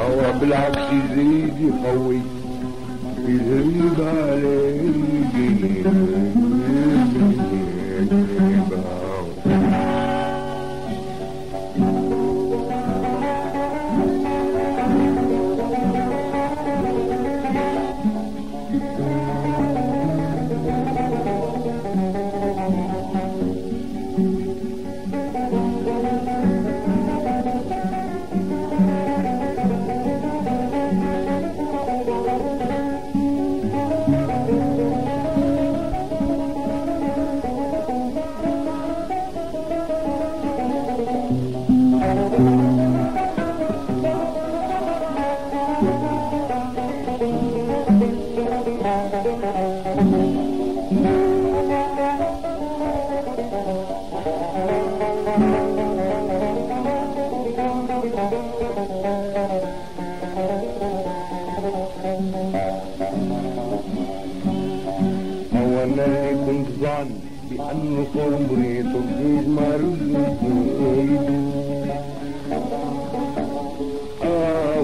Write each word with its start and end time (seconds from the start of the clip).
هو 0.00 0.32
بالعكس 0.40 0.92
يزيد 0.92 1.60
يقوي 1.60 2.20
يزيد 3.18 4.00
عليك 4.00 5.34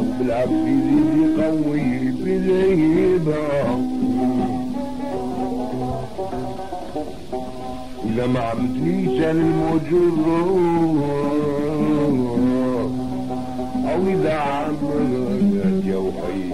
بالعبد 0.01 0.67
يزيد 0.67 1.39
يقوي 1.39 2.11
بالهيبه 2.11 3.35
إذا 8.07 8.27
ما 8.27 8.41
عمتنيش 8.41 9.21
الموجود 9.21 10.19
أو 13.95 14.07
إذا 14.07 14.33
عملت 14.35 15.85
يا 15.87 15.97
وحي 15.97 16.51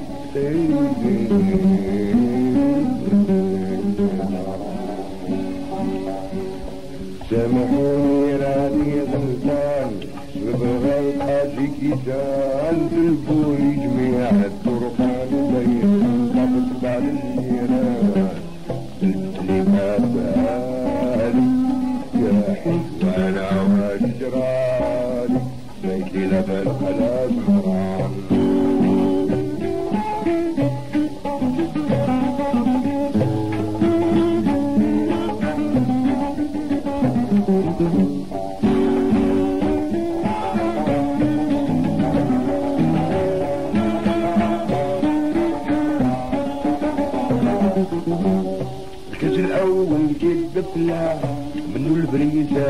سامحوني 7.31 8.36
راني 8.36 9.01
غلطان 9.01 9.91
ببغى 10.36 10.98
القاسي 11.01 11.67
كيسان 11.80 12.89
تلفوا 12.91 13.57
جميع 13.58 14.30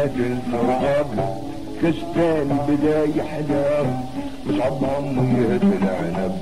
البريزات 0.09 0.39
الفرقاب 0.49 1.07
كاس 1.83 1.95
تاني 2.15 2.55
بدا 2.69 3.05
يحلى 3.05 3.85
مصعب 4.47 4.85
عمية 4.85 5.61
العنب 5.63 6.37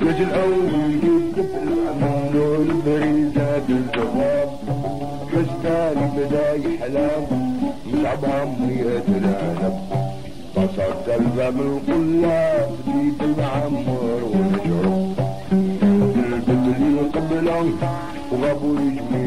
كاس 0.00 0.20
الأول 0.20 1.00
كده 1.36 1.42
بلا 1.42 1.92
منو 2.00 2.54
البريزات 2.54 3.62
الفرقاب 3.68 4.48
كاس 5.32 5.46
تاني 5.62 6.06
بدا 6.16 6.54
يحلى 6.54 7.10
مصعب 7.92 8.24
عمية 8.24 9.04
العنب 9.08 9.78
بسطت 10.56 11.08
الباب 11.20 11.60
القلاب 11.60 12.70
بديت 12.86 13.20
المعمر 13.22 14.20
ونشرب 14.24 15.14
البدل 15.52 17.10
قبله 17.14 17.70
وغابوا 18.32 18.76
الجميع 18.78 19.25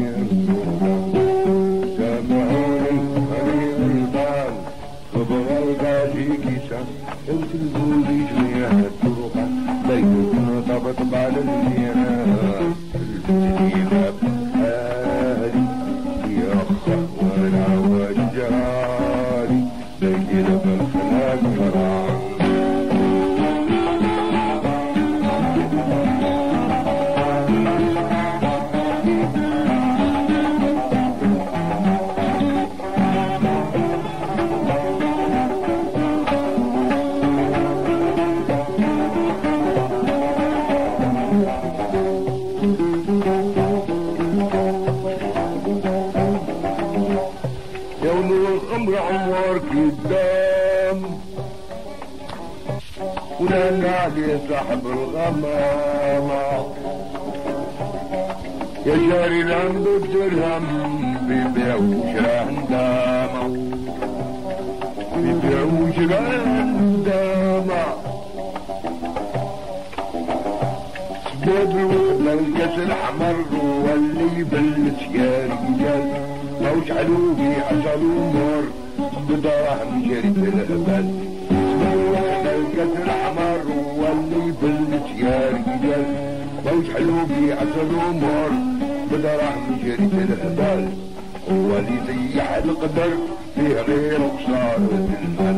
كيسا 7.30 7.42
انت 7.42 7.54
البولي 7.54 8.24
جميع 8.36 8.70
الطرق 8.70 9.34
بيتنا 9.88 10.60
طبط 10.68 11.02
بعد 11.12 11.38
المياه 11.38 11.92
البدل 11.92 12.49
علي 53.90 54.38
صاحب 54.48 54.86
الغمامة 54.86 56.66
يا 58.86 58.96
جاري 59.10 59.40
الهم 59.42 59.84
بالدرهم 59.84 60.64
بيبيع 61.28 61.74
وشراه 61.76 62.50
ندامة 62.50 63.48
بيبيع 65.16 65.62
وشراه 65.62 66.44
ندامة 66.66 67.84
سباب 71.44 71.70
الوحدة 71.76 72.32
الكاس 72.32 72.78
الحمر 72.78 73.36
واللي 73.84 74.44
يا 75.14 75.46
رجال 75.46 76.12
لو 76.60 76.84
شعلوا 76.88 77.34
بي 77.34 77.54
عسلوا 77.54 78.32
مر 78.34 78.64
بدراهم 79.28 80.02
جريت 80.08 80.24
الهبال 80.54 81.39
الكاس 82.60 82.92
الحمر 83.04 83.60
واللي 84.00 84.40
يبلس 84.48 85.06
يا 85.22 85.38
رجال 85.50 86.04
لو 86.66 86.82
شعلوا 86.88 87.22
بي 87.30 87.52
عسلوا 87.52 88.10
مر 88.22 88.50
بدراهم 89.12 89.78
جريت 89.84 90.12
الهبال 90.30 90.88
ولي 91.50 91.96
زيح 92.06 92.48
القدر 92.64 93.10
فيه 93.54 93.80
غير 93.80 94.18
خسارة 94.38 95.08
المال 95.22 95.49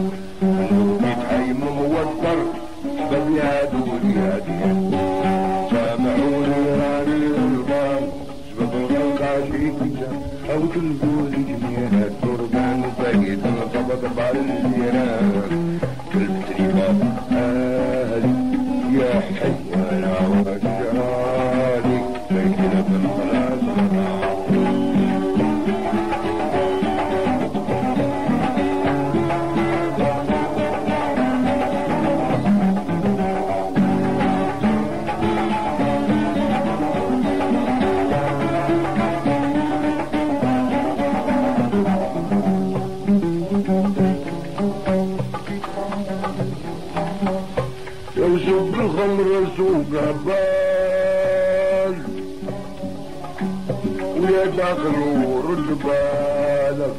ويا 54.23 54.47
داخل 54.47 54.97
ورد 55.27 55.67
بالك 55.85 56.97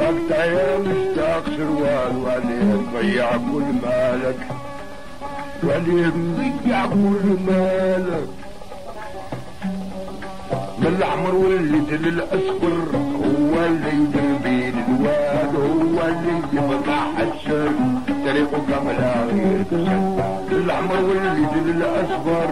ركت 0.00 0.30
يا 0.30 0.78
مشتاق 0.78 1.44
سروال 1.56 2.16
وعليه 2.24 2.76
تضيع 2.92 3.30
كل 3.36 3.66
مالك. 3.82 4.38
وعليه 5.64 6.06
تضيع 6.08 6.86
كل 6.86 7.36
مالك. 7.46 8.28
الاحمر 10.82 11.34
واللي 11.34 11.78
للاصفر 11.96 12.96
هو 12.96 13.64
اللي 13.66 13.88
يدير 13.88 14.36
بين 14.44 14.74
الواد 14.88 15.54
هو 15.56 16.08
اللي 16.08 16.36
يفتح 16.52 17.08
السر 17.20 17.72
طريقه 18.26 18.58
كامل 18.70 18.98
غير 20.50 20.60
الاحمر 20.60 21.00
واللي 21.04 21.46
للاصفر 21.72 22.48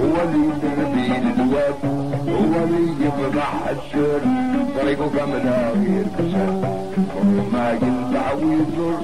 هو 0.00 0.22
اللي 0.22 0.46
يدير 0.48 0.84
بين 0.94 1.34
الواد. 1.40 1.93
هو 2.28 2.64
اللي 2.64 3.06
يفتح 3.06 3.54
السر 3.70 4.20
طريقه 4.80 5.10
كامل 5.16 5.42
غير 5.74 6.04
كسر 6.18 6.52
ما 7.52 7.70
ينفع 7.82 8.32
ويضر 8.32 8.98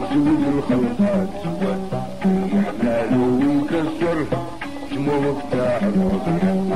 وسود 0.00 0.40
الخلقات. 0.54 1.28
سواد 1.42 2.02
يحلال 2.52 3.18
ويكسر 3.20 4.26
اسمه 4.92 5.20
مفتاح 5.20 5.82
الوطن 5.82 6.70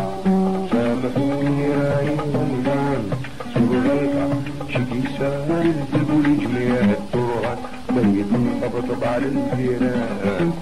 سامحوني 0.72 1.62
يا 1.62 1.96
عيون 1.98 3.10
سوق 3.54 3.72
غلقة 3.72 4.28
شكي 4.68 5.02
سائل 5.18 5.74
تقول 5.92 6.38
جميع 6.38 6.80
الطرقات 6.80 7.58
بيت 7.90 8.26
طبطب 8.62 9.04
على 9.04 9.26
الجيران 9.26 10.52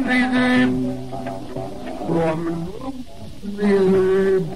يغيب 0.00 0.72
روح 2.08 2.36
من 2.36 2.58
يغيب 3.60 4.46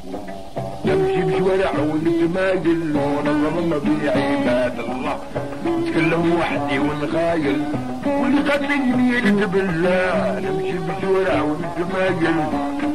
نمشي 0.85 1.23
بشوارع 1.23 1.73
ونتماجل 1.81 2.97
ونظلم 2.97 3.81
في 3.81 4.09
عباد 4.11 4.79
الله. 4.79 5.19
نتكلم 5.67 6.37
وحدي 6.41 6.79
ونخايل 6.79 7.63
ونقتل 8.07 8.71
يكتب 9.15 9.57
الله 9.57 10.41
نمشي 10.41 10.79
بشوارع 10.87 11.43
ونتماجل 11.43 12.39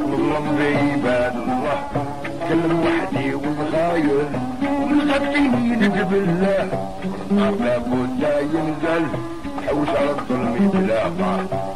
ونظلم 0.04 0.46
في 0.58 0.76
عباد 0.76 1.36
الله. 1.36 1.80
نتكلم 2.26 2.74
وحدي 2.86 3.36
ونخايل 3.36 4.26
ونقتل 4.82 5.46
يكتب 5.72 6.14
الله 6.14 6.68
النار 7.32 7.56
لابد 7.66 8.22
ينزل. 8.54 9.06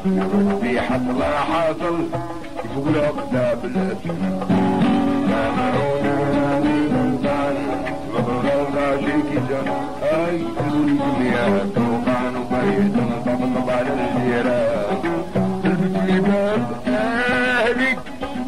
يرد 0.05 0.59
في 0.61 0.81
حصل 0.81 1.23
حاصل 1.23 2.05
يفوق 2.65 2.87
الأقدام 2.87 3.59
الأسماء 3.63 4.47
أي 10.03 10.35
الدنيا 10.35 11.69
توقعن 11.75 12.35
وبيت 12.35 12.95
طبطب 13.25 13.69
على 13.69 13.89
الجيران. 13.93 14.97
الباب 16.09 16.67
أهلك 16.87 17.99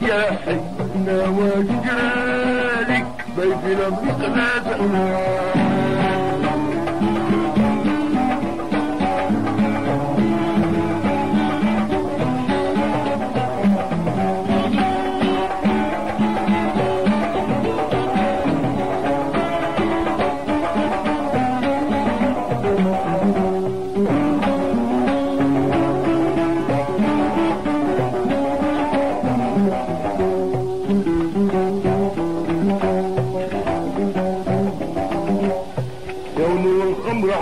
يا 0.01 0.21
حينا 0.45 1.27
وجرالك 1.27 3.05
بيتنا 3.37 3.89
مقناة 3.89 4.77
يوم 4.77 5.58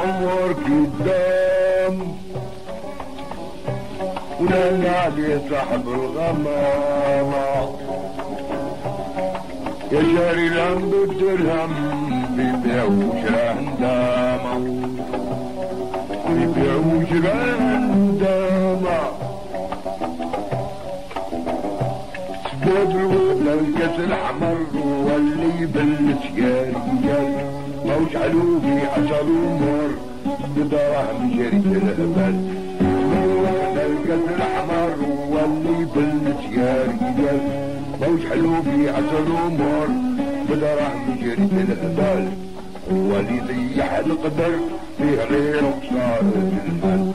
عمر 0.08 0.54
قدام 0.54 1.98
ونادى 4.40 4.90
عليه 4.90 5.42
صاحب 5.50 5.88
الغمامة 5.88 7.70
يا 9.92 10.02
شاري 10.16 10.48
الهم 10.48 10.90
بالدرهم 10.90 11.72
بيبيع 12.36 12.84
وشراه 12.84 13.54
ندامة 13.62 14.58
بيبيع 16.30 16.76
وشراه 16.76 17.60
ندامة 17.80 19.00
سباب 22.62 22.92
الوحدة 22.92 23.54
الكاس 23.54 24.00
الحمر 24.00 24.58
واللي 25.06 25.62
يبلش 25.62 26.26
موش 27.88 28.16
علومي 28.16 28.82
عشر 28.82 29.22
امور 29.22 29.90
بدراهم 30.58 31.32
جريت 31.38 31.66
الهبل 31.66 32.36
الوحدة 32.82 33.86
الكاس 33.86 34.20
الحمر 34.36 34.96
واللي 35.32 35.86
يا 36.58 36.84
رجال 36.84 37.40
موش 38.02 38.22
حلومي 38.32 38.90
عشر 38.90 39.26
امور 39.48 39.88
بدراهم 40.50 41.16
جريت 41.22 41.54
الهبل 41.70 42.30
واللي 42.92 43.40
ضيع 43.40 44.00
القدر 44.00 44.54
فيه 44.98 45.24
غير 45.32 45.62
خسارة 45.82 46.52
المال 46.68 47.12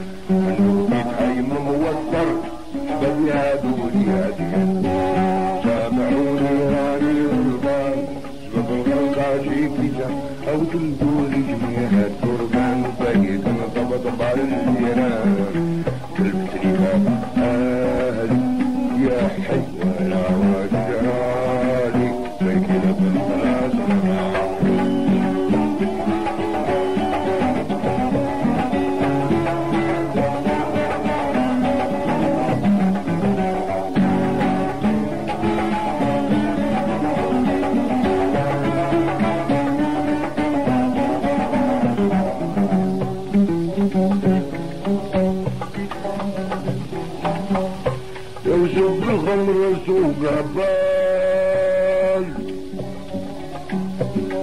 الخمر 50.23 50.31
سوق 50.31 50.41
بال 50.55 52.25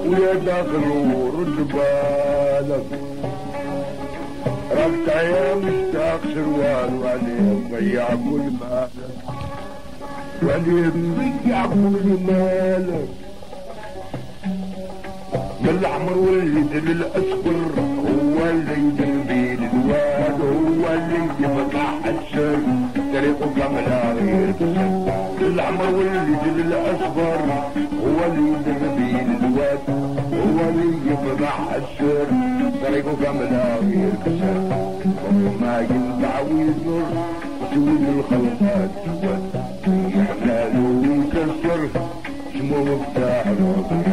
ويا 0.07 0.33
داخل 0.33 0.87
ورد 1.15 1.67
بالك 1.67 2.85
ربط 4.71 5.07
يا 5.07 5.55
مشتاق 5.55 6.21
سروال 6.33 6.89
وعليه 7.01 7.59
ضيع 7.71 8.07
كل 8.09 8.45
مالك 8.61 8.89
وعليه 10.43 10.89
ضيع 11.45 11.65
كل 11.65 12.17
مالك 12.27 13.09
من 15.61 15.69
الاحمر 15.69 16.17
واللي 16.17 16.59
الاصفر 16.91 17.79
هو 17.79 18.49
اللي 18.49 18.73
يدل 18.73 19.63
الواد 19.73 20.41
هو 20.41 20.93
اللي 20.93 21.21
يفتح 21.39 21.93
السر 22.05 22.59
طريقه 23.13 23.53
كاملة 23.57 24.13
غير 24.13 24.53
الاحمر 25.59 25.95
واللي 25.95 26.61
الاصفر 26.61 27.39
هو 28.03 28.19
اللي 28.31 28.49
يدل 28.49 29.45
الواد 29.45 29.79
هو 30.33 30.69
اللي 30.69 31.11
يفتح 31.11 31.59
السر 31.75 32.27
طريقه 32.83 33.17
كاملة 33.23 33.79
غير 33.79 34.13
كسر 34.25 34.57
ما 35.61 35.79
ينفع 35.79 36.39
ويزر. 36.39 37.07
وتولي 37.61 38.09
الخلقات 38.19 38.91
يحلال 39.87 40.73
ويكسر 40.79 41.81
اسمه 42.55 42.79
مفتاح 42.83 43.43
الوطن. 43.47 44.03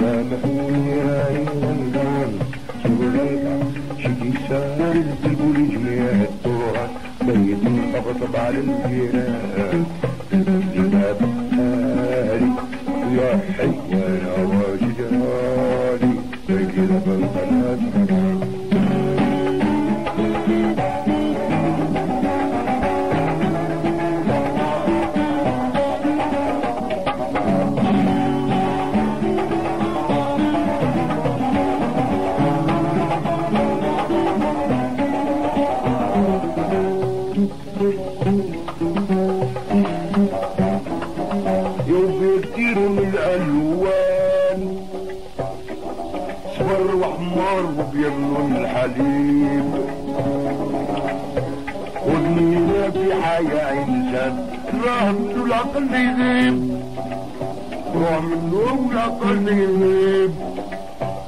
سامحوني 0.00 0.90
يا 0.90 1.24
عيون 1.24 1.92
شغل 2.82 3.16
شكي 3.98 4.30
تقول 5.24 5.68
جميع 5.70 6.10
الطرق. 6.10 6.90
بيت 7.22 7.64
طبطب 7.94 8.36
على 8.36 8.58
الجيران 8.58 9.84
يا 13.30 13.38
حي 13.58 13.72
يا 13.88 14.05
يذيب 58.96 60.34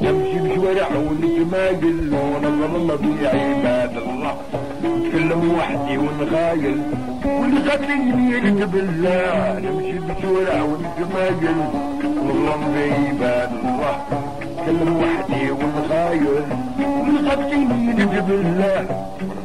يمشي 0.00 0.38
بشوارع 0.38 0.88
ونتماجل 0.96 2.14
ونظر 2.14 2.76
الله 2.76 2.96
بعباد 2.96 3.96
الله. 3.96 4.34
نتكلم 4.84 5.42
وحدي 5.58 5.98
ونخايل 5.98 6.80
ونخليني 7.26 8.24
يكتب 8.36 8.74
الله 8.76 9.58
نمشي 9.64 9.98
بشوارع 9.98 10.62
ونتماجل 10.62 11.58
ونظلم 12.04 12.62
بعباد 12.74 13.50
الله. 13.64 13.96
نتكلم 14.42 14.96
وحدي 15.02 15.50
ونخايل 15.50 16.42
ونخليني 16.80 17.90
يكتب 17.90 18.30
الله 18.30 18.86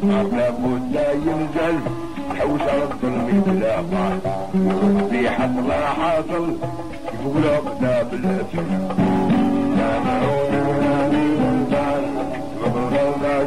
والنار 0.04 0.28
لابد 0.38 0.84
لا 0.94 1.12
ينزل 1.12 1.80
حوش 2.40 2.62
على 2.62 2.84
الظلم 2.84 3.44
بلا 3.46 3.76
بعض 3.82 4.20
وربي 4.56 5.30
حصل 5.30 5.72
حاصل 5.72 6.56
يقول 7.24 7.44
اقدام 7.48 8.08
الاسر 8.14 8.64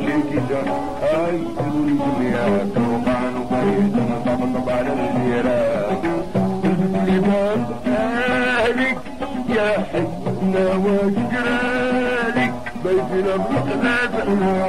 هاي 0.07 1.39
تقولي 1.57 1.93
جميع 1.93 2.59
توقعن 2.75 3.35
وبريد 3.37 3.97
طبطب 4.27 4.69
على 4.69 4.93
الجيران 4.93 5.97
الإمام 6.95 7.67
أهلك 7.87 8.99
يا 9.57 9.71
حسنا 9.93 10.75
وجرالك 10.75 12.53
بيتنا 12.85 13.37
مقناتنا 13.37 14.67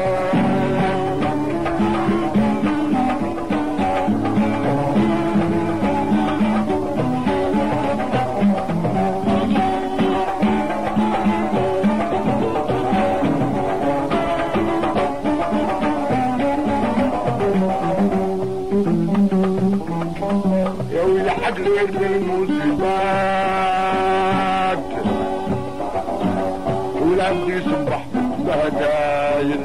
بهدايل 28.97 29.61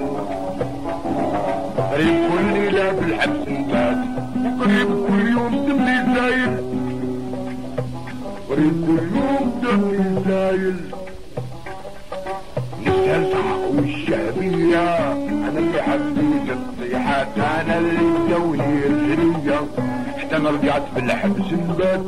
قريب 1.93 2.21
كل 2.31 2.53
ليلة 2.53 2.93
بالحبس 2.93 3.49
نبات 3.49 3.99
قريب 4.61 4.89
كل 5.09 5.29
يوم 5.33 5.55
دمي 5.67 6.15
زايل 6.15 6.57
قريب 8.49 8.87
كل 8.87 9.17
يوم 9.17 9.61
دمي 9.63 10.23
زايل 10.29 10.77
نستلسع 12.87 13.47
والشعبية. 13.75 15.13
أنا 15.13 15.59
اللي 15.59 15.83
حبيت 15.83 16.57
الصيحات 16.57 17.39
أنا 17.39 17.79
اللي 17.79 18.01
الدولة 18.01 18.65
الجنية. 18.87 19.61
حتى 20.19 20.39
ما 20.39 20.51
رجعت 20.51 20.83
بالحبس 20.95 21.53
نبات 21.53 22.05